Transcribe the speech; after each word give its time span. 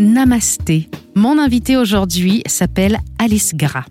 Namasté. 0.00 0.88
Mon 1.14 1.38
invité 1.38 1.76
aujourd'hui 1.76 2.42
s'appelle 2.46 3.00
Alice 3.18 3.54
Gras. 3.54 3.84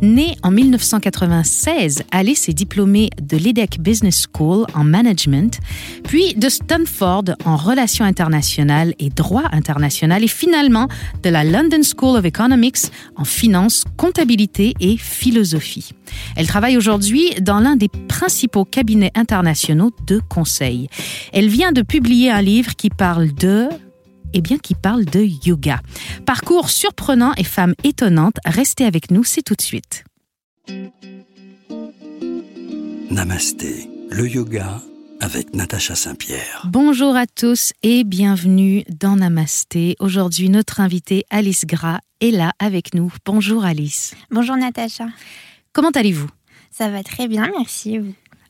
Née 0.00 0.34
en 0.42 0.50
1996, 0.50 2.04
Alice 2.10 2.48
est 2.48 2.54
diplômée 2.54 3.10
de 3.20 3.36
l'EDEC 3.36 3.78
Business 3.78 4.26
School 4.32 4.64
en 4.74 4.84
management, 4.84 5.60
puis 6.04 6.32
de 6.32 6.48
Stanford 6.48 7.24
en 7.44 7.56
relations 7.56 8.06
internationales 8.06 8.94
et 8.98 9.10
droit 9.10 9.44
international 9.52 10.24
et 10.24 10.28
finalement 10.28 10.88
de 11.22 11.28
la 11.28 11.44
London 11.44 11.82
School 11.82 12.16
of 12.16 12.24
Economics 12.24 12.90
en 13.16 13.24
finance, 13.24 13.84
comptabilité 13.98 14.72
et 14.80 14.96
philosophie. 14.96 15.90
Elle 16.36 16.46
travaille 16.46 16.78
aujourd'hui 16.78 17.34
dans 17.42 17.60
l'un 17.60 17.76
des 17.76 17.88
principaux 18.08 18.64
cabinets 18.64 19.12
internationaux 19.14 19.90
de 20.06 20.20
conseil. 20.26 20.88
Elle 21.34 21.48
vient 21.48 21.72
de 21.72 21.82
publier 21.82 22.30
un 22.30 22.40
livre 22.40 22.74
qui 22.76 22.88
parle 22.88 23.34
de 23.34 23.68
eh 24.32 24.40
bien, 24.40 24.58
qui 24.58 24.74
parle 24.74 25.04
de 25.04 25.20
yoga. 25.46 25.80
Parcours 26.26 26.70
surprenant 26.70 27.32
et 27.36 27.44
femme 27.44 27.74
étonnante, 27.84 28.36
restez 28.44 28.84
avec 28.84 29.10
nous, 29.10 29.24
c'est 29.24 29.42
tout 29.42 29.54
de 29.54 29.62
suite. 29.62 30.04
Namasté, 33.10 33.90
le 34.10 34.28
yoga 34.28 34.80
avec 35.20 35.54
Natacha 35.54 35.94
Saint-Pierre. 35.94 36.66
Bonjour 36.66 37.14
à 37.14 37.26
tous 37.26 37.72
et 37.82 38.04
bienvenue 38.04 38.84
dans 38.88 39.16
Namasté. 39.16 39.96
Aujourd'hui, 40.00 40.48
notre 40.48 40.80
invitée 40.80 41.24
Alice 41.30 41.66
Gras 41.66 42.00
est 42.20 42.30
là 42.30 42.52
avec 42.58 42.94
nous. 42.94 43.12
Bonjour 43.26 43.64
Alice. 43.64 44.14
Bonjour 44.30 44.56
Natacha. 44.56 45.08
Comment 45.72 45.90
allez-vous? 45.90 46.28
Ça 46.70 46.88
va 46.88 47.02
très 47.02 47.28
bien, 47.28 47.50
merci. 47.56 47.98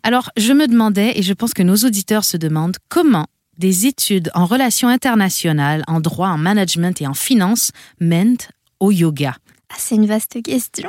Alors, 0.02 0.30
je 0.36 0.52
me 0.52 0.66
demandais, 0.66 1.18
et 1.18 1.22
je 1.22 1.32
pense 1.32 1.52
que 1.52 1.62
nos 1.62 1.76
auditeurs 1.76 2.24
se 2.24 2.36
demandent, 2.36 2.76
comment 2.88 3.26
des 3.60 3.86
études 3.86 4.30
en 4.34 4.46
relations 4.46 4.88
internationales, 4.88 5.84
en 5.86 6.00
droit, 6.00 6.28
en 6.28 6.38
management 6.38 7.00
et 7.02 7.06
en 7.06 7.14
finance 7.14 7.72
mènent 8.00 8.38
au 8.80 8.90
yoga 8.90 9.36
ah, 9.68 9.74
C'est 9.78 9.96
une 9.96 10.06
vaste 10.06 10.42
question. 10.42 10.88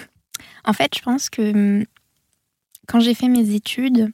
en 0.64 0.72
fait, 0.72 0.90
je 0.96 1.02
pense 1.02 1.28
que 1.28 1.52
hum, 1.52 1.84
quand 2.88 3.00
j'ai 3.00 3.14
fait 3.14 3.28
mes 3.28 3.54
études, 3.54 4.10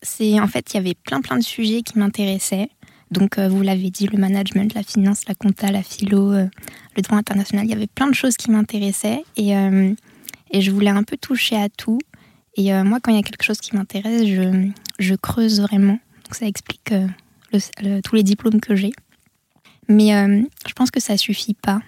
c'est 0.00 0.40
en 0.40 0.48
fait 0.48 0.72
il 0.72 0.76
y 0.78 0.80
avait 0.80 0.94
plein 0.94 1.20
plein 1.20 1.36
de 1.36 1.44
sujets 1.44 1.82
qui 1.82 1.98
m'intéressaient. 1.98 2.70
Donc 3.10 3.38
euh, 3.38 3.48
vous 3.48 3.62
l'avez 3.62 3.90
dit, 3.90 4.06
le 4.06 4.18
management, 4.18 4.72
la 4.74 4.82
finance, 4.82 5.28
la 5.28 5.34
compta, 5.34 5.70
la 5.70 5.82
philo, 5.82 6.32
euh, 6.32 6.48
le 6.96 7.02
droit 7.02 7.18
international, 7.18 7.66
il 7.66 7.70
y 7.70 7.74
avait 7.74 7.86
plein 7.86 8.06
de 8.06 8.14
choses 8.14 8.36
qui 8.36 8.50
m'intéressaient 8.50 9.22
et, 9.36 9.54
euh, 9.54 9.92
et 10.50 10.62
je 10.62 10.70
voulais 10.70 10.90
un 10.90 11.02
peu 11.02 11.18
toucher 11.18 11.56
à 11.56 11.68
tout. 11.68 11.98
Et 12.56 12.72
moi, 12.82 12.98
quand 13.00 13.12
il 13.12 13.16
y 13.16 13.20
a 13.20 13.22
quelque 13.22 13.44
chose 13.44 13.60
qui 13.60 13.76
m'intéresse, 13.76 14.26
je, 14.26 14.68
je 14.98 15.14
creuse 15.14 15.60
vraiment 15.60 16.00
ça 16.36 16.46
explique 16.46 16.92
euh, 16.92 18.00
tous 18.02 18.14
les 18.14 18.22
diplômes 18.22 18.60
que 18.60 18.74
j'ai. 18.74 18.92
Mais 19.88 20.14
euh, 20.14 20.42
je 20.66 20.72
pense 20.74 20.90
que 20.90 21.00
ça 21.00 21.16
suffit 21.16 21.54
pas. 21.54 21.80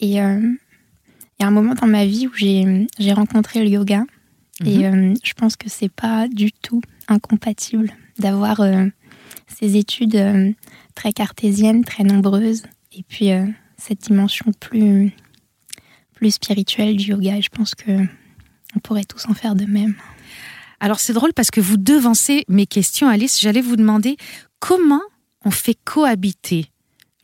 Et 0.00 0.20
euh, 0.20 0.40
il 0.40 1.42
y 1.42 1.44
a 1.44 1.48
un 1.48 1.50
moment 1.50 1.74
dans 1.74 1.86
ma 1.86 2.06
vie 2.06 2.26
où 2.28 2.32
j'ai 2.34 3.12
rencontré 3.12 3.62
le 3.64 3.68
yoga. 3.68 4.04
Et 4.64 4.88
mhm. 4.88 5.16
je 5.24 5.32
pense 5.32 5.56
que 5.56 5.68
c'est 5.68 5.88
pas 5.88 6.28
du 6.28 6.52
tout 6.52 6.80
incompatible 7.08 7.92
d'avoir 8.18 8.62
ces 9.48 9.76
études 9.76 10.54
très 10.94 11.12
cartésiennes, 11.12 11.84
très 11.84 12.04
nombreuses, 12.04 12.62
et 12.92 13.02
puis 13.02 13.30
cette 13.76 14.02
dimension 14.02 14.52
plus, 14.60 15.12
plus 16.14 16.30
spirituelle 16.30 16.96
du 16.96 17.10
yoga. 17.10 17.36
Et 17.36 17.42
je 17.42 17.48
pense 17.48 17.74
que 17.74 17.90
on 18.76 18.78
pourrait 18.78 19.04
tous 19.04 19.26
en 19.26 19.34
faire 19.34 19.56
de 19.56 19.64
même. 19.64 19.96
Alors 20.80 21.00
c'est 21.00 21.12
drôle 21.12 21.32
parce 21.32 21.50
que 21.50 21.60
vous 21.60 21.76
devancez 21.76 22.44
mes 22.48 22.66
questions, 22.66 23.08
Alice. 23.08 23.40
J'allais 23.40 23.60
vous 23.60 23.76
demander 23.76 24.16
comment 24.60 25.02
on 25.44 25.50
fait 25.50 25.76
cohabiter 25.84 26.66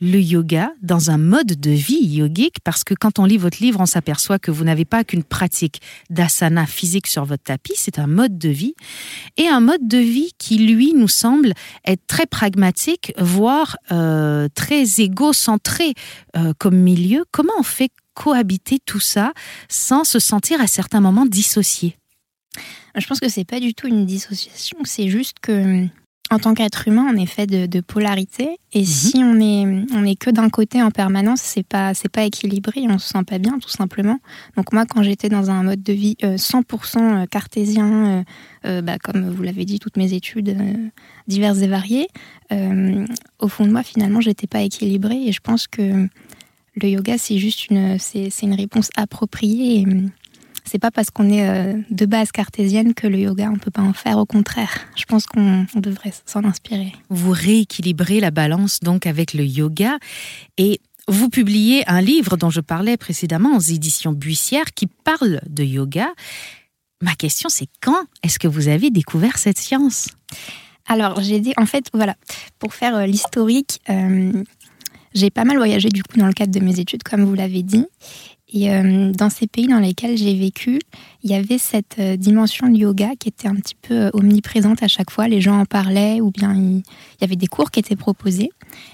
le 0.01 0.19
yoga 0.19 0.73
dans 0.81 1.11
un 1.11 1.19
mode 1.19 1.59
de 1.59 1.69
vie 1.69 2.03
yogique 2.03 2.57
parce 2.63 2.83
que 2.83 2.95
quand 2.95 3.19
on 3.19 3.25
lit 3.25 3.37
votre 3.37 3.61
livre, 3.61 3.79
on 3.79 3.85
s'aperçoit 3.85 4.39
que 4.39 4.49
vous 4.49 4.63
n'avez 4.63 4.83
pas 4.83 5.03
qu'une 5.03 5.23
pratique 5.23 5.79
d'asana 6.09 6.65
physique 6.65 7.05
sur 7.05 7.23
votre 7.23 7.43
tapis, 7.43 7.75
c'est 7.75 7.99
un 7.99 8.07
mode 8.07 8.37
de 8.39 8.49
vie 8.49 8.73
et 9.37 9.47
un 9.47 9.59
mode 9.59 9.87
de 9.87 9.99
vie 9.99 10.31
qui 10.39 10.57
lui 10.57 10.93
nous 10.93 11.07
semble 11.07 11.53
être 11.85 12.01
très 12.07 12.25
pragmatique, 12.25 13.13
voire 13.19 13.77
euh, 13.91 14.47
très 14.55 15.01
égocentré 15.01 15.93
euh, 16.35 16.53
comme 16.57 16.77
milieu. 16.77 17.23
Comment 17.31 17.53
on 17.59 17.63
fait 17.63 17.91
cohabiter 18.15 18.79
tout 18.83 18.99
ça 18.99 19.33
sans 19.69 20.03
se 20.03 20.17
sentir 20.17 20.59
à 20.61 20.67
certains 20.67 20.99
moments 20.99 21.27
dissocié? 21.27 22.00
Je 22.97 23.07
pense 23.07 23.19
que 23.19 23.29
c'est 23.29 23.45
pas 23.45 23.59
du 23.59 23.73
tout 23.73 23.87
une 23.87 24.05
dissociation, 24.05 24.77
c'est 24.83 25.07
juste 25.07 25.37
que 25.41 25.87
en 26.31 26.39
tant 26.39 26.53
qu'être 26.53 26.87
humain, 26.87 27.05
on 27.13 27.17
est 27.17 27.25
fait 27.25 27.45
de, 27.45 27.81
polarité 27.81 28.57
et 28.71 28.79
mhm. 28.79 28.85
si 28.85 29.17
on 29.17 29.39
est 29.41 29.85
on 29.93 30.05
est 30.05 30.15
que 30.15 30.29
d'un 30.29 30.49
côté 30.49 30.81
en 30.81 30.89
permanence, 30.89 31.41
c'est 31.41 31.65
pas 31.65 31.93
c'est 31.93 32.09
pas 32.09 32.23
équilibré, 32.23 32.85
on 32.87 32.97
se 32.97 33.09
sent 33.09 33.23
pas 33.27 33.37
bien 33.37 33.59
tout 33.59 33.69
simplement. 33.69 34.17
Donc 34.55 34.71
moi, 34.71 34.85
quand 34.85 35.03
j'étais 35.03 35.27
dans 35.27 35.51
un 35.51 35.63
mode 35.63 35.83
de 35.83 35.91
vie 35.91 36.15
100% 36.21 36.63
euh, 36.63 37.23
euh, 37.23 37.25
cartésien, 37.25 38.23
euh, 38.65 38.81
bah, 38.81 38.97
comme 38.97 39.29
vous 39.29 39.43
l'avez 39.43 39.65
dit, 39.65 39.79
toutes 39.79 39.97
mes 39.97 40.13
études 40.13 40.55
diverses 41.27 41.59
et 41.59 41.67
variées, 41.67 42.07
au 43.39 43.47
fond 43.49 43.65
de 43.65 43.71
moi, 43.71 43.83
finalement, 43.83 44.21
j'étais 44.21 44.47
pas 44.47 44.61
équilibrée 44.61 45.27
et 45.27 45.31
je 45.33 45.41
pense 45.41 45.67
que 45.67 46.07
le 46.75 46.87
yoga, 46.87 47.17
c'est 47.17 47.39
juste 47.39 47.67
une 47.67 47.99
c'est 47.99 48.31
une 48.41 48.55
réponse 48.55 48.89
appropriée. 48.95 49.81
Et, 49.81 49.85
c'est 50.63 50.79
pas 50.79 50.91
parce 50.91 51.09
qu'on 51.09 51.29
est 51.29 51.47
euh, 51.47 51.73
de 51.89 52.05
base 52.05 52.31
cartésienne 52.31 52.93
que 52.93 53.07
le 53.07 53.19
yoga, 53.19 53.49
on 53.51 53.57
peut 53.57 53.71
pas 53.71 53.81
en 53.81 53.93
faire. 53.93 54.17
Au 54.17 54.25
contraire, 54.25 54.71
je 54.95 55.05
pense 55.05 55.25
qu'on 55.25 55.65
devrait 55.75 56.13
s'en 56.25 56.43
inspirer. 56.43 56.93
Vous 57.09 57.31
rééquilibrez 57.31 58.19
la 58.19 58.31
balance 58.31 58.79
donc 58.79 59.05
avec 59.05 59.33
le 59.33 59.43
yoga 59.43 59.97
et 60.57 60.79
vous 61.07 61.29
publiez 61.29 61.83
un 61.89 62.01
livre 62.01 62.37
dont 62.37 62.49
je 62.49 62.61
parlais 62.61 62.97
précédemment 62.97 63.57
aux 63.57 63.61
éditions 63.61 64.13
Buissière 64.13 64.65
qui 64.75 64.87
parle 64.87 65.41
de 65.49 65.63
yoga. 65.63 66.09
Ma 67.01 67.15
question, 67.15 67.49
c'est 67.49 67.67
quand 67.81 68.05
est-ce 68.23 68.39
que 68.39 68.47
vous 68.47 68.67
avez 68.67 68.91
découvert 68.91 69.37
cette 69.37 69.57
science? 69.57 70.09
Alors, 70.87 71.21
j'ai 71.21 71.39
dit, 71.39 71.53
en 71.57 71.65
fait, 71.65 71.85
voilà, 71.93 72.15
pour 72.59 72.73
faire 72.73 72.95
euh, 72.95 73.05
l'historique, 73.05 73.79
euh, 73.89 74.31
j'ai 75.13 75.29
pas 75.29 75.43
mal 75.43 75.57
voyagé 75.57 75.89
du 75.89 76.03
coup 76.03 76.17
dans 76.17 76.27
le 76.27 76.33
cadre 76.33 76.51
de 76.51 76.59
mes 76.59 76.79
études, 76.79 77.03
comme 77.03 77.23
vous 77.23 77.33
l'avez 77.33 77.63
dit. 77.63 77.85
Et 78.53 78.69
euh, 78.69 79.11
dans 79.11 79.29
ces 79.29 79.47
pays 79.47 79.67
dans 79.67 79.79
lesquels 79.79 80.17
j'ai 80.17 80.35
vécu, 80.35 80.79
il 81.23 81.31
y 81.31 81.35
avait 81.35 81.57
cette 81.57 81.97
euh, 81.99 82.17
dimension 82.17 82.67
de 82.67 82.77
yoga 82.77 83.11
qui 83.17 83.29
était 83.29 83.47
un 83.47 83.55
petit 83.55 83.75
peu 83.75 83.93
euh, 83.93 84.09
omniprésente 84.13 84.83
à 84.83 84.89
chaque 84.89 85.09
fois. 85.09 85.29
Les 85.29 85.39
gens 85.39 85.59
en 85.59 85.65
parlaient 85.65 86.19
ou 86.19 86.31
bien 86.31 86.53
il, 86.53 86.83
y 87.21 87.23
avait 87.23 87.37
des 87.37 87.47
cours 87.47 87.71
qui 87.71 87.79
étaient 87.79 87.95
proposés. 87.95 88.49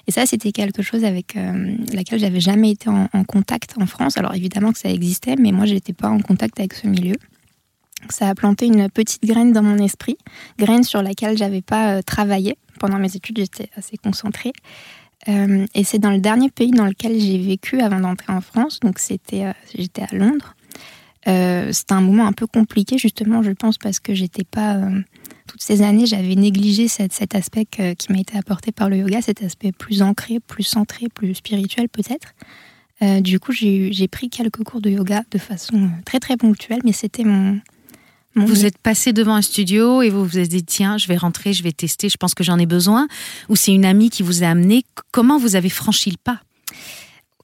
Et 0.06 0.12
ça, 0.12 0.26
c'était 0.28 0.52
quelque 0.52 0.84
chose 0.84 1.04
avec 1.04 1.38
laquelle 1.94 2.20
j'avais 2.20 2.40
jamais 2.40 2.72
été 2.72 2.90
en, 2.90 3.08
contact 3.26 3.76
en 3.80 3.86
France. 3.86 4.18
Alors 4.18 4.34
évidemment 4.34 4.72
que 4.72 4.80
ça 4.80 4.90
existait, 4.90 5.36
mais 5.38 5.52
moi, 5.52 5.66
j'étais 5.66 5.94
pas 5.94 6.10
en 6.10 6.20
contact 6.20 6.60
avec 6.60 6.74
ce 6.74 6.88
milieu. 6.88 7.16
ça 8.10 8.28
a 8.28 8.36
planté 8.36 8.66
une 8.66 8.90
petite 8.90 9.24
graine 9.24 9.54
dans 9.54 9.62
mon 9.62 9.78
esprit, 9.78 10.18
graine 10.58 10.84
sur 10.84 11.02
laquelle 11.04 11.38
j'avais 11.38 11.62
pas 11.62 12.02
travaillé. 12.02 12.58
Pendant 12.80 12.98
mes 12.98 13.16
études, 13.16 13.38
j'étais 13.38 13.70
assez 13.76 13.98
concentrée. 13.98 14.54
Euh, 15.28 15.66
et 15.74 15.84
c'est 15.84 16.00
dans 16.00 16.12
le 16.12 16.20
dernier 16.20 16.50
pays 16.50 16.72
dans 16.72 16.86
lequel 16.86 17.20
j'ai 17.20 17.38
vécu 17.38 17.82
avant 17.82 18.00
d'entrer 18.00 18.32
en 18.34 18.42
France, 18.42 18.80
donc 18.80 19.00
c'était, 19.00 19.46
euh, 19.46 19.54
j'étais 19.76 20.04
à 20.04 20.16
Londres. 20.16 20.56
Euh, 21.28 21.72
c'était 21.74 21.94
un 21.94 22.02
moment 22.02 22.26
un 22.26 22.32
peu 22.32 22.48
compliqué 22.48 22.98
justement, 22.98 23.44
je 23.44 23.52
pense, 23.52 23.78
parce 23.78 24.00
que 24.00 24.14
j'étais 24.14 24.46
pas 24.46 24.80
toutes 25.46 25.62
ces 25.62 25.82
années, 25.82 26.06
j'avais 26.06 26.36
négligé 26.36 26.88
cet 26.88 27.36
aspect 27.36 27.66
qui 27.66 28.12
m'a 28.12 28.20
été 28.20 28.38
apporté 28.38 28.72
par 28.72 28.90
le 28.90 28.98
yoga, 28.98 29.22
cet 29.22 29.44
aspect 29.44 29.74
plus 29.74 30.02
ancré, 30.02 30.40
plus 30.40 30.64
centré, 30.64 31.08
plus 31.10 31.36
spirituel 31.36 31.90
peut-être. 31.90 32.34
du 33.22 33.42
coup, 33.42 33.52
j'ai 33.52 34.08
pris 34.08 34.30
quelques 34.30 34.64
cours 34.64 34.80
de 34.80 34.90
yoga 34.90 35.24
de 35.32 35.38
façon 35.38 35.90
très 36.06 36.20
très 36.20 36.38
ponctuelle, 36.38 36.80
mais 36.86 36.94
c'était 36.94 37.26
mon, 37.26 37.60
vous 38.46 38.66
êtes 38.66 38.78
passé 38.78 39.14
devant 39.14 39.36
un 39.36 39.42
studio 39.42 40.02
et 40.02 40.10
vous 40.10 40.26
vous 40.26 40.38
êtes 40.38 40.50
dit 40.50 40.64
tiens, 40.64 40.98
je 40.98 41.08
vais 41.08 41.18
rentrer, 41.18 41.54
je 41.54 41.64
vais 41.64 41.72
tester, 41.72 42.10
je 42.10 42.18
pense 42.18 42.34
que 42.34 42.44
j'en 42.44 42.60
ai 42.60 42.66
besoin 42.66 43.08
Ou 43.50 43.56
c'est 43.56 43.74
une 43.74 43.86
amie 43.86 44.10
qui 44.10 44.24
vous 44.24 44.44
a 44.44 44.48
amené 44.48 44.84
Comment 45.12 45.38
vous 45.38 45.56
avez 45.56 45.70
franchi 45.70 46.12
le 46.12 46.18
pas? 46.24 46.42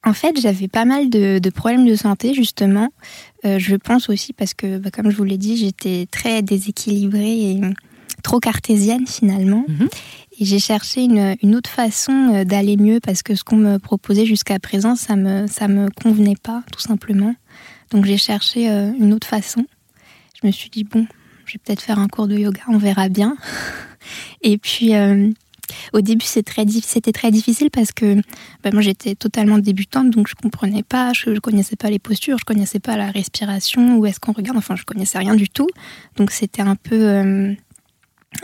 En 0.06 0.13
fait, 0.13 0.39
j'avais 0.39 0.67
pas 0.67 0.83
mal 0.83 1.09
de, 1.09 1.50
problèmes 1.50 1.85
de 1.85 1.95
santé, 1.95 2.33
justement. 2.33 2.89
Euh, 3.45 3.57
je 3.57 3.75
pense 3.75 4.09
aussi 4.09 4.33
parce 4.33 4.53
que, 4.53 4.77
bah, 4.77 4.91
comme 4.91 5.09
je 5.09 5.15
vous 5.15 5.23
l'ai 5.23 5.38
dit, 5.38 5.56
j'étais 5.56 6.07
très 6.12 6.41
déséquilibrée 6.41 7.51
et 7.51 7.62
trop 8.21 8.39
cartésienne, 8.39 9.07
finalement. 9.07 9.63
Mhm. 9.67 9.88
Et 10.39 10.45
j'ai 10.45 10.59
cherché 10.59 11.03
une, 11.03 11.56
autre 11.56 11.69
façon 11.69 12.33
euh, 12.33 12.44
d'aller 12.44 12.75
mieux 12.75 13.00
parce 13.00 13.23
que 13.23 13.35
ce 13.35 13.45
qu'on 13.45 13.56
me 13.56 13.77
proposait 13.77 14.25
jusqu'à 14.25 14.59
présent, 14.59 14.95
ça 14.95 15.15
me, 15.15 15.47
ça 15.47 15.69
me 15.69 15.89
convenait 15.89 16.35
pas, 16.41 16.63
tout 16.73 16.81
simplement. 16.81 17.33
Donc 17.91 18.06
j'ai 18.06 18.17
cherché 18.17 18.69
euh, 18.69 18.91
une 19.00 19.13
autre 19.13 19.27
façon 19.27 19.65
je 20.43 20.47
me 20.47 20.51
suis 20.51 20.69
dit, 20.69 20.83
bon, 20.83 21.07
je 21.45 21.53
vais 21.53 21.59
peut-être 21.63 21.81
faire 21.81 21.99
un 21.99 22.07
cours 22.07 22.27
de 22.27 22.37
yoga, 22.37 22.61
on 22.67 22.77
verra 22.77 23.09
bien. 23.09 23.37
Et 24.41 24.57
puis, 24.57 24.95
euh, 24.95 25.29
Au 25.93 26.01
début, 26.01 26.25
c'était 26.25 26.43
très, 27.13 27.31
difficile 27.31 27.71
parce 27.71 27.91
que 27.91 28.15
bah, 28.63 28.69
moi, 28.73 28.81
j'étais 28.81 29.15
totalement 29.15 29.57
débutante, 29.57 30.09
donc 30.09 30.27
je 30.27 30.35
comprenais 30.35 30.83
pas, 30.83 31.13
je, 31.13 31.29
ne 31.29 31.39
connaissais 31.39 31.77
pas 31.77 31.89
les 31.89 31.99
postures, 31.99 32.37
je 32.37 32.45
connaissais 32.45 32.79
pas 32.79 32.97
la 32.97 33.09
respiration, 33.09 33.97
où 33.97 34.05
est-ce 34.05 34.19
qu'on 34.19 34.33
regarde, 34.33 34.57
enfin, 34.57 34.75
je 34.75 34.83
connaissais 34.83 35.17
rien 35.17 35.35
du 35.35 35.49
tout. 35.49 35.69
Donc, 36.17 36.31
c'était 36.31 36.61
un 36.61 36.75
peu 36.75 37.07
euh, 37.07 37.53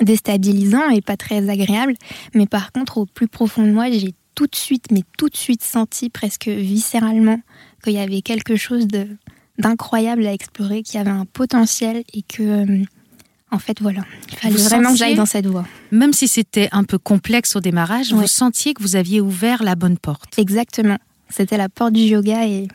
déstabilisant 0.02 0.90
et 0.90 1.02
pas 1.02 1.18
très 1.18 1.50
agréable. 1.50 1.96
Mais 2.34 2.48
par 2.48 2.72
contre, 2.72 3.00
au 3.00 3.06
plus 3.06 3.28
profond 3.28 3.64
de 3.64 3.72
moi, 3.72 3.92
j'ai 3.92 4.14
tout 4.36 4.48
de 4.48 4.56
suite, 4.56 4.86
mais 4.92 5.04
tout 5.18 5.28
de 5.28 5.36
suite 5.36 5.64
senti 5.64 6.10
presque 6.10 6.48
viscéralement 6.48 7.42
qu'il 7.84 7.94
y 7.94 8.00
avait 8.00 8.22
quelque 8.22 8.56
chose 8.56 8.88
d'incroyable 9.60 10.26
à 10.26 10.34
explorer, 10.34 10.82
qu'il 10.82 10.96
y 10.96 11.02
avait 11.02 11.12
un 11.12 11.26
potentiel 11.26 12.04
et 12.14 12.24
que 12.24 12.42
euh, 12.42 12.84
en 13.52 13.60
fait, 13.60 13.82
voilà, 13.82 14.02
il 14.32 14.38
fallait 14.38 14.56
vraiment 14.56 14.92
que 14.92 14.98
j'aille 14.98 15.16
dans 15.16 15.26
cette 15.26 15.48
voie. 15.48 15.66
Même 15.92 16.14
si 16.14 16.28
c'était 16.28 16.70
un 16.72 16.84
peu 16.84 16.98
complexe 16.98 17.56
au 17.56 17.60
démarrage, 17.60 18.14
vous 18.14 18.28
sentiez 18.28 18.74
que 18.74 18.82
vous 18.82 18.96
aviez 18.96 19.22
ouvert 19.22 19.64
la 19.64 19.76
bonne 19.76 19.98
porte. 19.98 20.38
Exactement. 20.38 20.98
C'était 21.30 21.58
la 21.58 21.70
porte 21.70 21.94
du 21.94 22.02
yoga 22.02 22.46
et 22.48 22.68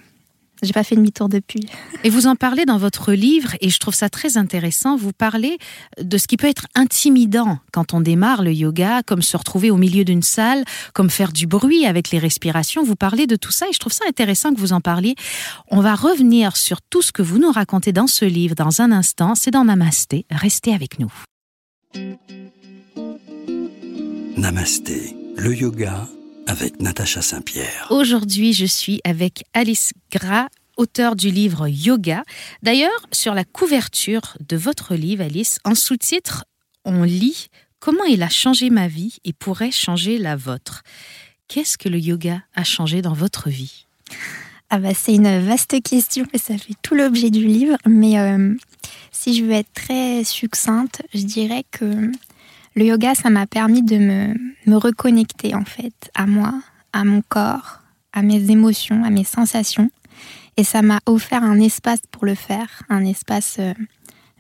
j'ai 0.65 0.73
pas 0.73 0.85
fait 0.85 0.97
demi-tour 0.97 1.29
depuis. 1.29 1.61
Et 2.03 2.11
vous 2.11 2.27
en 2.27 2.37
parlez 2.37 2.65
dans 2.65 2.79
votre 2.79 3.13
livre, 3.13 3.55
et 3.61 3.71
je 3.71 3.79
trouve 3.79 3.95
ça 3.95 4.09
très 4.09 4.37
intéressant. 4.37 4.97
Vous 4.97 5.13
parlez 5.13 5.59
de 6.01 6.19
ce 6.19 6.27
qui 6.27 6.37
peut 6.37 6.49
être 6.49 6.67
intimidant 6.75 7.59
quand 7.73 7.95
on 7.95 8.01
démarre 8.01 8.43
le 8.43 8.53
yoga, 8.53 9.03
comme 9.03 9.23
se 9.23 9.37
retrouver 9.37 9.71
au 9.71 9.77
milieu 9.77 10.05
d'une 10.05 10.23
salle, 10.23 10.65
comme 10.93 11.11
faire 11.11 11.33
du 11.33 11.47
bruit 11.47 11.87
avec 11.87 12.11
les 12.11 12.19
respirations. 12.19 12.83
Vous 12.83 12.97
parlez 12.97 13.27
de 13.27 13.37
tout 13.37 13.53
ça, 13.53 13.67
et 13.69 13.73
je 13.73 13.79
trouve 13.79 13.93
ça 13.93 14.05
intéressant 14.09 14.53
que 14.55 14.61
vous 14.61 14.73
en 14.73 14.81
parliez. 14.81 15.15
On 15.71 15.81
va 15.81 15.95
revenir 15.95 16.57
sur 16.57 16.81
tout 16.83 17.03
ce 17.03 17.13
que 17.13 17.23
vous 17.23 17.39
nous 17.39 17.53
racontez 17.53 17.93
dans 17.93 18.07
ce 18.07 18.25
livre 18.25 18.55
dans 18.55 18.81
un 18.81 18.93
instant. 18.93 19.35
C'est 19.35 19.51
dans 19.51 19.65
Namasté. 19.65 20.27
Restez 20.31 20.75
avec 20.75 20.99
nous. 20.99 21.13
Namasté, 24.37 25.17
le 25.37 25.55
yoga 25.55 26.09
avec 26.47 26.81
Natacha 26.81 27.23
Saint-Pierre. 27.23 27.87
Aujourd'hui, 27.91 28.53
je 28.53 28.67
suis 28.67 29.01
avec 29.05 29.45
Alice 29.55 29.93
Gras, 30.11 30.49
auteur 30.77 31.17
du 31.17 31.31
livre 31.31 31.69
Yoga. 31.69 32.23
D'ailleurs, 32.63 33.07
sur 33.13 33.35
la 33.35 33.45
couverture 33.45 34.37
de 34.47 34.57
votre 34.57 34.95
livre, 34.95 35.25
Alice, 35.25 35.59
en 35.65 35.75
sous-titre, 35.75 36.45
on 36.85 37.03
lit 37.03 37.49
Comment 37.81 38.05
il 38.05 38.23
a 38.23 38.31
changé 38.31 38.71
ma 38.71 38.89
vie 38.89 39.19
et 39.27 39.35
pourrait 39.35 39.71
changer 39.71 40.17
la 40.17 40.37
vôtre. 40.37 40.83
Qu'est-ce 41.49 41.77
que 41.77 41.91
le 41.91 41.99
yoga 41.99 42.41
a 42.55 42.65
changé 42.65 43.03
dans 43.03 43.13
votre 43.13 43.51
vie? 43.51 43.87
Ah 44.71 44.79
bah, 44.79 44.95
C'est 44.95 45.15
une 45.15 45.39
vaste 45.41 45.83
question 45.83 46.25
et 46.33 46.39
ça 46.39 46.57
fait 46.57 46.73
tout 46.81 46.95
l'objet 46.95 47.29
du 47.29 47.47
livre. 47.47 47.77
Mais 47.87 48.19
euh, 48.19 48.55
si 49.13 49.37
je 49.37 49.45
veux 49.45 49.53
être 49.53 49.73
très 49.75 50.25
succincte, 50.25 51.03
je 51.13 51.25
dirais 51.25 51.65
que 51.71 52.11
le 52.75 52.85
yoga, 52.85 53.15
ça 53.15 53.31
m'a 53.31 53.47
permis 53.47 53.83
de 53.83 53.97
me, 53.97 54.35
me, 54.67 54.77
reconnecter 54.77 55.55
en 55.55 55.65
fait 55.65 56.11
à 56.15 56.27
moi, 56.27 56.55
à 56.93 57.05
mon 57.05 57.23
corps, 57.23 57.81
à 58.13 58.23
mes 58.23 58.51
émotions, 58.51 59.05
à 59.05 59.11
mes 59.11 59.25
sensations. 59.25 59.91
Et 60.57 60.65
ça 60.65 60.83
m'a 60.83 61.01
offert 61.07 61.43
un 61.43 61.59
espace 61.61 62.01
pour 62.11 62.25
le 62.25 62.35
faire, 62.35 62.83
un 62.89 63.05
espace 63.05 63.57
euh, 63.59 63.75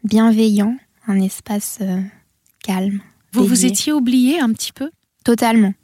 bienveillant, 0.04 0.76
un 1.06 1.20
espace 1.20 1.78
euh, 1.81 2.00
calme. 2.62 3.00
Vous 3.32 3.46
vous 3.46 3.66
étiez 3.66 3.92
oublié 3.92 4.38
un 4.38 4.52
petit 4.52 4.72
peu? 4.72 4.90
Totalement, 5.25 5.75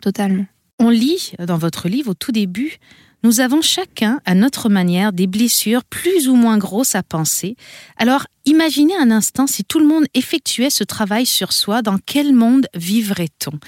totalement. 0.00 0.46
On 0.78 0.90
lit 0.90 1.32
dans 1.38 1.58
votre 1.58 1.88
livre 1.88 2.12
au 2.12 2.14
tout 2.14 2.32
début 2.32 2.78
nous 3.22 3.40
avons 3.40 3.60
chacun, 3.60 4.20
à 4.24 4.34
notre 4.34 4.68
manière, 4.68 5.12
des 5.12 5.26
blessures 5.26 5.84
plus 5.84 6.28
ou 6.28 6.34
moins 6.34 6.58
grosses 6.58 6.94
à 6.94 7.02
penser. 7.02 7.56
Alors, 7.96 8.26
imaginez 8.46 8.96
un 8.96 9.10
instant 9.10 9.46
si 9.46 9.64
tout 9.64 9.78
le 9.78 9.86
monde 9.86 10.04
effectuait 10.14 10.70
ce 10.70 10.84
travail 10.84 11.26
sur 11.26 11.52
soi, 11.52 11.82
dans 11.82 11.98
quel 11.98 12.32
monde 12.32 12.66
vivrait-on? 12.74 13.58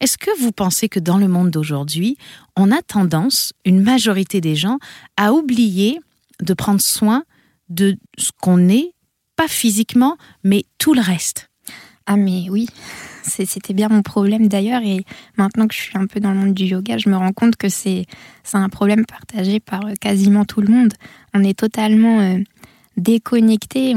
Est-ce 0.00 0.18
que 0.18 0.30
vous 0.40 0.52
pensez 0.52 0.88
que 0.88 1.00
dans 1.00 1.18
le 1.18 1.28
monde 1.28 1.50
d'aujourd'hui, 1.50 2.16
on 2.56 2.72
a 2.72 2.82
tendance, 2.82 3.52
une 3.64 3.82
majorité 3.82 4.40
des 4.40 4.56
gens, 4.56 4.78
à 5.16 5.32
oublier 5.32 6.00
de 6.40 6.54
prendre 6.54 6.80
soin 6.80 7.24
de 7.68 7.96
ce 8.18 8.30
qu'on 8.40 8.68
est, 8.68 8.92
pas 9.36 9.48
physiquement, 9.48 10.16
mais 10.42 10.64
tout 10.78 10.94
le 10.94 11.00
reste? 11.00 11.50
Ah 12.06 12.16
mais 12.16 12.48
oui, 12.50 12.68
c'était 13.22 13.72
bien 13.72 13.88
mon 13.88 14.02
problème 14.02 14.48
d'ailleurs. 14.48 14.82
Et 14.82 15.04
maintenant 15.38 15.66
que 15.66 15.74
je 15.74 15.80
suis 15.80 15.96
un 15.96 16.06
peu 16.06 16.20
dans 16.20 16.32
le 16.32 16.36
monde 16.36 16.54
du 16.54 16.64
yoga, 16.64 16.98
je 16.98 17.08
me 17.08 17.16
rends 17.16 17.32
compte 17.32 17.56
que 17.56 17.68
c'est 17.70 18.06
un 18.52 18.68
problème 18.68 19.06
partagé 19.06 19.58
par 19.58 19.86
euh, 19.86 19.94
quasiment 19.98 20.44
tout 20.44 20.60
le 20.60 20.68
monde. 20.68 20.92
On 21.32 21.42
est 21.42 21.58
totalement 21.58 22.20
euh, 22.20 22.38
déconnecté, 22.96 23.94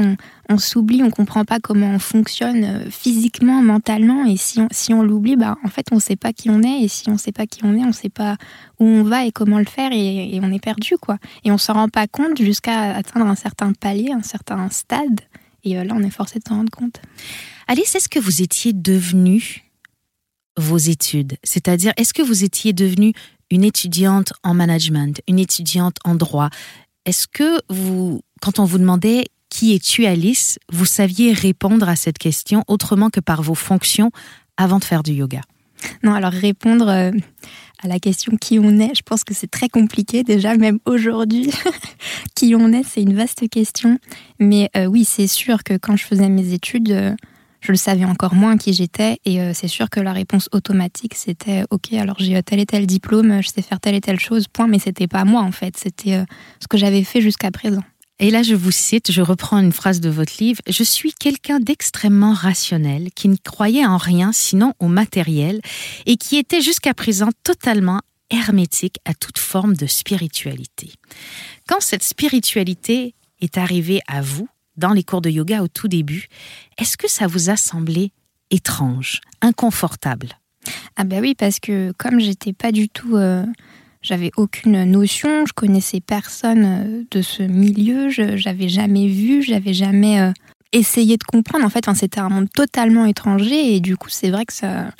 on, 0.48 0.58
s'oublie, 0.58 1.02
on 1.02 1.10
comprend 1.10 1.44
pas 1.44 1.60
comment 1.60 1.90
on 1.90 1.98
fonctionne 1.98 2.64
euh, 2.64 2.90
physiquement, 2.90 3.62
mentalement. 3.62 4.24
Et 4.24 4.36
si 4.36 4.60
on, 4.60 4.68
on 4.96 5.02
l'oublie, 5.02 5.36
bah, 5.36 5.56
en 5.64 5.68
fait, 5.68 5.86
on 5.92 6.00
sait 6.00 6.16
pas 6.16 6.32
qui 6.32 6.50
on 6.50 6.62
est. 6.62 6.82
Et 6.82 6.88
si 6.88 7.10
on 7.10 7.18
sait 7.18 7.32
pas 7.32 7.46
qui 7.46 7.60
on 7.64 7.74
est, 7.74 7.84
on 7.84 7.92
sait 7.92 8.08
pas 8.08 8.36
où 8.80 8.86
on 8.86 9.02
va 9.02 9.24
et 9.26 9.32
comment 9.32 9.58
le 9.58 9.66
faire. 9.66 9.90
Et, 9.92 10.40
on 10.42 10.52
est 10.52 10.62
perdu, 10.62 10.96
quoi. 11.00 11.18
Et 11.44 11.52
on 11.52 11.58
s'en 11.58 11.74
rend 11.74 11.88
pas 11.88 12.06
compte 12.06 12.40
jusqu'à 12.40 12.94
atteindre 12.94 13.26
un 13.26 13.34
certain 13.34 13.72
palier, 13.72 14.12
un 14.12 14.22
certain 14.22 14.68
stade. 14.70 15.20
Et 15.64 15.74
là, 15.74 15.94
on 15.94 16.02
est 16.02 16.10
forcé 16.10 16.38
de 16.38 16.44
s'en 16.48 16.56
rendre 16.56 16.70
compte. 16.70 17.00
Alice, 17.66 17.94
est-ce 17.94 18.08
que 18.08 18.18
vous 18.18 18.42
étiez 18.42 18.72
devenue 18.72 19.64
vos 20.56 20.78
études? 20.78 21.36
C'est-à-dire, 21.42 21.92
est-ce 21.96 22.14
que 22.14 22.22
vous 22.22 22.44
étiez 22.44 22.72
devenue 22.72 23.12
une 23.50 23.64
étudiante 23.64 24.32
en 24.42 24.54
management, 24.54 25.20
une 25.28 25.38
étudiante 25.38 25.96
en 26.04 26.14
droit? 26.14 26.50
Est-ce 27.04 27.26
que 27.26 27.60
vous, 27.68 28.22
quand 28.40 28.58
on 28.58 28.64
vous 28.64 28.78
demandait 28.78 29.26
qui 29.48 29.74
es-tu 29.74 30.06
Alice, 30.06 30.58
vous 30.70 30.84
saviez 30.84 31.32
répondre 31.32 31.88
à 31.88 31.96
cette 31.96 32.18
question 32.18 32.64
autrement 32.68 33.10
que 33.10 33.20
par 33.20 33.42
vos 33.42 33.54
fonctions 33.54 34.10
avant 34.56 34.78
de 34.78 34.84
faire 34.84 35.02
du 35.02 35.12
yoga? 35.12 35.40
Non, 36.02 36.14
alors 36.14 36.32
répondre 36.32 36.88
euh, 36.88 37.10
à 37.82 37.88
la 37.88 37.98
question 37.98 38.36
qui 38.40 38.58
on 38.58 38.78
est, 38.78 38.94
je 38.94 39.02
pense 39.02 39.24
que 39.24 39.34
c'est 39.34 39.50
très 39.50 39.68
compliqué 39.68 40.22
déjà, 40.22 40.56
même 40.56 40.78
aujourd'hui. 40.84 41.50
qui 42.34 42.54
on 42.54 42.72
est, 42.72 42.84
c'est 42.84 43.02
une 43.02 43.14
vaste 43.14 43.48
question. 43.48 43.98
Mais 44.38 44.70
euh, 44.76 44.86
oui, 44.86 45.04
c'est 45.04 45.26
sûr 45.26 45.64
que 45.64 45.76
quand 45.76 45.96
je 45.96 46.04
faisais 46.04 46.28
mes 46.28 46.52
études, 46.52 46.90
euh, 46.90 47.14
je 47.60 47.72
le 47.72 47.78
savais 47.78 48.04
encore 48.04 48.34
moins 48.34 48.56
qui 48.56 48.72
j'étais 48.72 49.18
et 49.24 49.40
c'est 49.52 49.66
sûr 49.66 49.90
que 49.90 49.98
la 49.98 50.12
réponse 50.12 50.48
automatique 50.52 51.16
c'était 51.16 51.64
ok 51.70 51.92
alors 51.94 52.14
j'ai 52.20 52.40
tel 52.40 52.60
et 52.60 52.66
tel 52.66 52.86
diplôme, 52.86 53.42
je 53.42 53.48
sais 53.48 53.62
faire 53.62 53.80
telle 53.80 53.96
et 53.96 54.00
telle 54.00 54.20
chose, 54.20 54.46
point, 54.46 54.68
mais 54.68 54.78
c'était 54.78 55.08
pas 55.08 55.24
moi 55.24 55.42
en 55.42 55.50
fait, 55.50 55.76
c'était 55.76 56.22
ce 56.60 56.68
que 56.68 56.78
j'avais 56.78 57.02
fait 57.02 57.20
jusqu'à 57.20 57.50
présent. 57.50 57.82
Et 58.20 58.30
là, 58.30 58.42
je 58.42 58.54
vous 58.54 58.72
cite, 58.72 59.12
je 59.12 59.22
reprends 59.22 59.58
une 59.58 59.72
phrase 59.72 60.00
de 60.00 60.10
votre 60.10 60.32
livre, 60.40 60.60
Je 60.68 60.82
suis 60.82 61.12
quelqu'un 61.12 61.60
d'extrêmement 61.60 62.32
rationnel, 62.32 63.10
qui 63.14 63.28
ne 63.28 63.36
croyait 63.36 63.86
en 63.86 63.96
rien 63.96 64.32
sinon 64.32 64.74
au 64.80 64.88
matériel, 64.88 65.60
et 66.06 66.16
qui 66.16 66.36
était 66.36 66.60
jusqu'à 66.60 66.94
présent 66.94 67.28
totalement 67.44 68.00
hermétique 68.30 68.98
à 69.04 69.14
toute 69.14 69.38
forme 69.38 69.74
de 69.74 69.86
spiritualité. 69.86 70.92
Quand 71.68 71.80
cette 71.80 72.02
spiritualité 72.02 73.14
est 73.40 73.56
arrivée 73.56 74.00
à 74.08 74.20
vous, 74.20 74.48
dans 74.76 74.92
les 74.92 75.04
cours 75.04 75.20
de 75.20 75.30
yoga 75.30 75.62
au 75.62 75.68
tout 75.68 75.88
début, 75.88 76.28
est-ce 76.76 76.96
que 76.96 77.08
ça 77.08 77.26
vous 77.26 77.50
a 77.50 77.56
semblé 77.56 78.12
étrange, 78.50 79.20
inconfortable? 79.42 80.28
Ah 80.96 81.04
ben 81.04 81.20
oui, 81.20 81.34
parce 81.34 81.60
que 81.60 81.92
comme 81.98 82.18
j'étais 82.18 82.52
pas 82.52 82.72
du 82.72 82.88
tout... 82.88 83.16
Euh, 83.16 83.44
j'avais 84.02 84.30
aucune 84.36 84.84
notion, 84.84 85.44
je 85.46 85.52
connaissais 85.52 86.00
personne 86.00 86.64
euh, 86.64 87.02
de 87.10 87.22
ce 87.22 87.42
milieu, 87.42 88.08
j'avais 88.10 88.68
jamais 88.68 89.08
vu, 89.08 89.42
j'avais 89.42 89.74
jamais 89.74 90.20
euh, 90.20 90.32
essayé 90.72 91.16
de 91.16 91.24
comprendre. 91.24 91.64
En 91.64 91.70
fait, 91.70 91.88
c'était 91.94 92.20
un 92.20 92.28
monde 92.28 92.48
totalement 92.50 93.06
étranger 93.06 93.74
et 93.74 93.80
du 93.80 93.96
coup, 93.96 94.08
c'est 94.08 94.30
vrai 94.30 94.44
que 94.44 94.52
ça, 94.52 94.90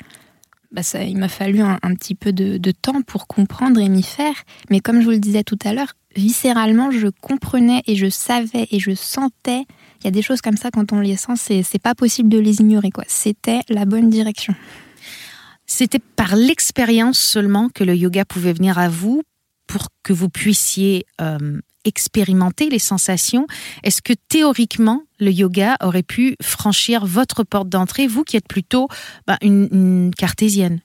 bah 0.71 0.83
ça, 0.83 1.03
il 1.03 1.17
m'a 1.17 1.29
fallu 1.29 1.61
un, 1.61 1.77
petit 1.95 2.15
peu 2.15 2.33
de, 2.33 2.57
de, 2.57 2.71
temps 2.71 3.01
pour 3.01 3.27
comprendre 3.27 3.79
et 3.79 3.89
m'y 3.89 4.03
faire. 4.03 4.35
Mais 4.69 4.79
comme 4.79 4.99
je 4.99 5.05
vous 5.05 5.11
le 5.11 5.19
disais 5.19 5.43
tout 5.43 5.59
à 5.63 5.73
l'heure, 5.73 5.93
viscéralement, 6.15 6.91
je 6.91 7.07
comprenais 7.07 7.81
et 7.87 7.95
je 7.95 8.09
savais 8.09 8.67
et 8.71 8.79
je 8.79 8.93
sentais. 8.93 9.65
Il 10.01 10.05
y 10.05 10.07
a 10.07 10.11
des 10.11 10.21
choses 10.21 10.41
comme 10.41 10.57
ça, 10.57 10.71
quand 10.71 10.93
on 10.93 10.99
les 10.99 11.15
sent, 11.15 11.33
c'est 11.37 11.81
pas 11.81 11.95
possible 11.95 12.29
de 12.29 12.39
les 12.39 12.61
ignorer. 12.61 12.91
quoi. 12.91 13.03
C'était 13.07 13.61
la 13.69 13.85
bonne 13.85 14.09
direction. 14.09 14.53
C'était 15.71 15.99
par 15.99 16.35
l'expérience 16.35 17.19
seulement 17.19 17.69
que 17.69 17.83
le 17.83 17.95
yoga 17.95 18.25
pouvait 18.25 18.53
venir 18.53 18.79
à 18.79 18.89
vous 18.89 19.21
pour 19.67 19.89
que 20.01 20.13
vous 20.13 20.27
puissiez 20.27 21.05
euh, 21.21 21.61
expérimenter 21.85 22.71
les 22.71 22.79
sensations. 22.79 23.45
Est-ce 23.83 24.01
que 24.01 24.13
théoriquement, 24.29 25.03
le 25.19 25.31
yoga 25.31 25.77
aurait 25.81 26.01
pu 26.01 26.35
franchir 26.41 27.05
votre 27.05 27.43
porte 27.43 27.69
d'entrée, 27.69 28.07
vous 28.07 28.23
qui 28.23 28.35
êtes 28.35 28.47
plutôt 28.47 28.87
bah, 29.27 29.37
une 29.43 30.11
cartésienne? 30.17 30.81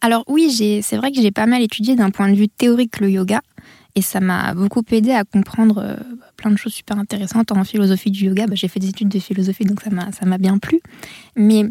Alors 0.00 0.24
oui, 0.26 0.50
c'est 0.82 0.96
vrai 0.96 1.12
que 1.12 1.20
j'ai 1.20 1.30
pas 1.30 1.46
mal 1.46 1.62
étudié 1.62 1.94
d'un 1.94 2.10
point 2.10 2.28
de 2.28 2.34
vue 2.34 2.48
théorique 2.48 2.98
le 2.98 3.10
yoga. 3.10 3.42
Et 3.94 4.02
ça 4.02 4.20
m'a 4.20 4.54
beaucoup 4.54 4.82
aidé 4.90 5.12
à 5.12 5.24
comprendre 5.24 5.78
euh, 5.78 5.96
plein 6.36 6.50
de 6.50 6.56
choses 6.56 6.72
super 6.72 6.98
intéressantes 6.98 7.52
en 7.52 7.64
philosophie 7.64 8.10
du 8.10 8.26
yoga. 8.26 8.46
Bah, 8.46 8.54
j'ai 8.54 8.68
fait 8.68 8.80
des 8.80 8.88
études 8.88 9.08
de 9.08 9.18
philosophie, 9.18 9.64
donc 9.64 9.80
ça 9.82 10.26
m'a 10.26 10.38
bien 10.38 10.58
plu. 10.58 10.80
Mais 11.36 11.64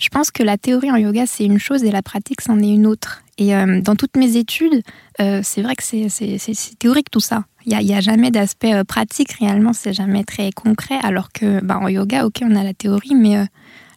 je 0.00 0.08
pense 0.08 0.30
que 0.30 0.42
la 0.42 0.56
théorie 0.56 0.90
en 0.90 0.96
yoga, 0.96 1.26
c'est 1.26 1.44
une 1.44 1.58
chose 1.58 1.84
et 1.84 1.90
la 1.90 2.02
pratique, 2.02 2.40
c'en 2.40 2.58
est 2.60 2.68
une 2.68 2.86
autre. 2.86 3.22
Et 3.38 3.54
euh, 3.54 3.80
dans 3.82 3.96
toutes 3.96 4.16
mes 4.16 4.36
études, 4.36 4.82
euh, 5.20 5.40
c'est 5.42 5.60
vrai 5.60 5.76
que 5.76 5.82
c'est 5.82 6.78
théorique 6.78 7.10
tout 7.10 7.20
ça. 7.20 7.44
Il 7.66 7.76
n'y 7.76 7.92
a, 7.92 7.98
a, 7.98 8.00
jamais 8.00 8.30
d'aspect 8.30 8.84
pratique 8.84 9.32
réellement, 9.32 9.72
c'est 9.72 9.92
jamais 9.92 10.24
très 10.24 10.52
concret. 10.52 10.98
Alors 11.02 11.32
que 11.32 11.60
bah, 11.62 11.78
en 11.78 11.88
yoga, 11.88 12.24
ok, 12.24 12.40
on 12.42 12.56
a 12.56 12.62
la 12.62 12.74
théorie, 12.74 13.14
mais 13.14 13.46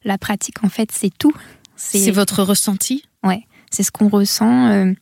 la 0.03 0.17
pratique, 0.17 0.63
en 0.63 0.69
fait, 0.69 0.91
c'est 0.91 1.15
tout 1.17 1.33
C'est 1.75 2.11
votre 2.11 2.43
ressenti? 2.43 3.03
Ouais, 3.23 3.43
c'est 3.69 3.83
ce 3.83 3.91
qu'on 3.91 4.09
ressent. 4.09 4.93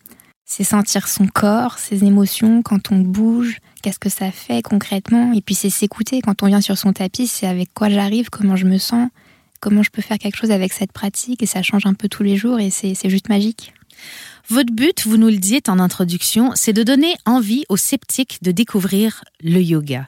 C'est 0.50 0.64
sentir 0.64 1.10
son 1.10 1.28
corps, 1.28 1.78
ses 1.78 2.06
émotions 2.06 2.64
quand 2.64 2.92
on 2.92 3.00
bouge, 3.00 3.58
qu'est-ce 3.84 4.00
que 4.00 4.10
ça 4.10 4.32
fait 4.32 4.62
concrètement. 4.62 5.34
Et 5.34 5.42
puis 5.42 5.54
c'est 5.54 5.70
s'écouter 5.70 6.22
quand 6.22 6.42
on 6.42 6.48
vient 6.48 6.62
sur 6.62 6.78
son 6.78 6.94
tapis, 6.94 7.28
c'est 7.28 7.46
avec 7.46 7.74
quoi 7.74 7.90
j'arrive, 7.90 8.30
comment 8.30 8.56
je 8.56 8.66
me 8.66 8.78
sens, 8.78 9.10
comment 9.60 9.84
je 9.84 9.90
peux 9.90 10.02
faire 10.02 10.18
quelque 10.18 10.38
chose 10.38 10.52
avec 10.52 10.72
cette 10.72 10.94
pratique. 10.94 11.44
Et 11.44 11.46
ça 11.46 11.62
change 11.62 11.86
un 11.86 11.94
peu 11.94 12.08
tous 12.08 12.24
les 12.24 12.38
jours 12.38 12.62
et 12.62 12.70
c'est 12.70 13.10
juste 13.10 13.28
magique. 13.28 13.74
Votre 14.48 14.72
but, 14.72 15.06
vous 15.06 15.18
nous 15.18 15.28
le 15.28 15.38
dites 15.38 15.68
en 15.68 15.80
introduction, 15.80 16.52
c'est 16.56 16.74
de 16.74 16.84
donner 16.84 17.14
envie 17.26 17.66
aux 17.68 17.78
sceptiques 17.78 18.40
de 18.42 18.52
découvrir 18.52 19.26
le 19.44 19.62
yoga. 19.62 20.08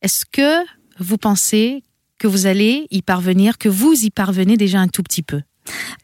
Est-ce 0.00 0.24
que 0.24 0.64
vous 0.98 1.18
pensez 1.18 1.82
que 2.18 2.26
vous 2.26 2.46
allez 2.46 2.86
y 2.90 3.02
parvenir, 3.02 3.58
que 3.58 3.68
vous 3.68 3.92
y 3.92 4.10
parvenez 4.10 4.56
déjà 4.56 4.80
un 4.80 4.88
tout 4.88 5.02
petit 5.02 5.22
peu? 5.22 5.42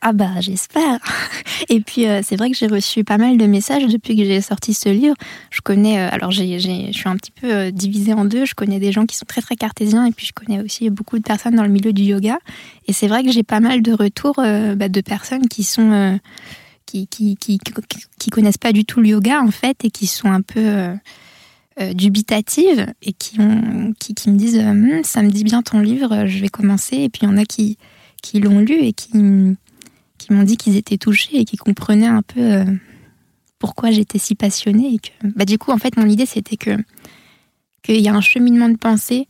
Ah 0.00 0.12
bah 0.12 0.40
j'espère. 0.40 0.98
Et 1.68 1.80
puis 1.80 2.06
euh, 2.06 2.20
c'est 2.22 2.36
vrai 2.36 2.50
que 2.50 2.56
j'ai 2.56 2.66
reçu 2.66 3.04
pas 3.04 3.18
mal 3.18 3.36
de 3.36 3.46
messages 3.46 3.86
depuis 3.86 4.16
que 4.16 4.24
j'ai 4.24 4.40
sorti 4.40 4.72
ce 4.72 4.88
livre. 4.88 5.14
Je 5.50 5.60
connais, 5.60 6.00
euh, 6.00 6.08
alors 6.10 6.30
je 6.30 6.42
suis 6.42 7.08
un 7.08 7.16
petit 7.16 7.32
peu 7.32 7.52
euh, 7.52 7.70
divisée 7.70 8.14
en 8.14 8.24
deux. 8.24 8.46
Je 8.46 8.54
connais 8.54 8.78
des 8.78 8.92
gens 8.92 9.04
qui 9.04 9.16
sont 9.16 9.26
très 9.26 9.42
très 9.42 9.56
cartésiens 9.56 10.06
et 10.06 10.12
puis 10.12 10.26
je 10.26 10.32
connais 10.32 10.60
aussi 10.60 10.88
beaucoup 10.88 11.18
de 11.18 11.22
personnes 11.22 11.54
dans 11.54 11.64
le 11.64 11.68
milieu 11.68 11.92
du 11.92 12.02
yoga. 12.02 12.38
Et 12.86 12.92
c'est 12.92 13.08
vrai 13.08 13.22
que 13.22 13.30
j'ai 13.30 13.42
pas 13.42 13.60
mal 13.60 13.82
de 13.82 13.92
retours 13.92 14.36
bah, 14.36 14.88
de 14.88 15.00
personnes 15.00 15.48
qui 15.48 15.64
sont 15.64 16.18
qui, 16.86 17.06
qui, 17.06 17.36
qui, 17.36 18.30
connaissent 18.30 18.58
pas 18.58 18.72
du 18.72 18.84
tout 18.84 19.00
le 19.00 19.08
yoga 19.08 19.40
en 19.40 19.52
fait 19.52 19.84
et 19.84 19.90
qui 19.90 20.06
sont 20.06 20.28
un 20.28 20.40
peu 20.40 20.92
dubitatives 21.94 22.86
et 23.02 23.12
qui, 23.12 23.38
qui, 24.00 24.14
qui 24.14 24.30
me 24.30 24.36
disent 24.36 24.58
Hum, 24.58 25.02
ça 25.04 25.22
me 25.22 25.30
dit 25.30 25.44
bien 25.44 25.62
ton 25.62 25.78
livre, 25.80 26.26
je 26.26 26.38
vais 26.38 26.48
commencer. 26.48 26.96
Et 26.96 27.08
puis 27.08 27.20
il 27.22 27.26
y 27.26 27.32
en 27.32 27.36
a 27.36 27.44
qui, 27.44 27.76
qui 28.20 28.40
l'ont 28.40 28.60
lu 28.60 28.74
et 28.82 28.92
qui, 28.92 29.10
qui 30.18 30.32
m'ont 30.32 30.42
dit 30.42 30.56
qu'ils 30.56 30.76
étaient 30.76 30.98
touchés 30.98 31.38
et 31.40 31.44
qui 31.44 31.56
comprenaient 31.56 32.06
un 32.06 32.22
peu 32.22 32.40
euh, 32.40 32.64
pourquoi 33.58 33.90
j'étais 33.90 34.18
si 34.18 34.34
passionnée. 34.34 34.94
Et 34.94 34.98
que, 34.98 35.28
bah, 35.36 35.44
du 35.44 35.58
coup, 35.58 35.70
en 35.70 35.78
fait, 35.78 35.96
mon 35.96 36.06
idée, 36.06 36.26
c'était 36.26 36.56
que 36.56 36.76
qu'il 37.82 38.00
y 38.00 38.08
a 38.08 38.14
un 38.14 38.20
cheminement 38.20 38.68
de 38.68 38.76
pensée 38.76 39.26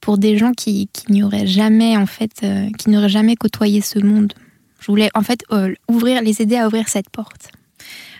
pour 0.00 0.16
des 0.16 0.38
gens 0.38 0.52
qui, 0.52 0.88
qui 0.92 1.12
n'y 1.12 1.22
auraient 1.22 1.46
jamais, 1.46 1.96
en 1.96 2.06
fait, 2.06 2.32
euh, 2.42 2.70
qui 2.78 2.88
n'auraient 2.88 3.10
jamais 3.10 3.36
côtoyé 3.36 3.82
ce 3.82 3.98
monde. 3.98 4.32
Je 4.80 4.86
voulais, 4.86 5.10
en 5.14 5.22
fait, 5.22 5.44
euh, 5.52 5.74
ouvrir, 5.88 6.22
les 6.22 6.40
aider 6.40 6.56
à 6.56 6.66
ouvrir 6.66 6.88
cette 6.88 7.10
porte. 7.10 7.50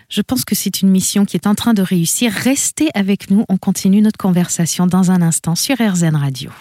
Je 0.09 0.21
pense 0.21 0.45
que 0.45 0.55
c'est 0.55 0.81
une 0.81 0.89
mission 0.89 1.25
qui 1.25 1.37
est 1.37 1.47
en 1.47 1.55
train 1.55 1.73
de 1.73 1.81
réussir. 1.81 2.31
Restez 2.31 2.89
avec 2.93 3.31
nous, 3.31 3.45
on 3.49 3.57
continue 3.57 4.01
notre 4.01 4.17
conversation 4.17 4.85
dans 4.85 5.09
un 5.09 5.21
instant 5.21 5.55
sur 5.55 5.77
RZN 5.77 6.15
Radio. 6.15 6.51